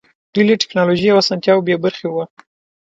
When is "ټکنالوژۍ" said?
0.61-1.07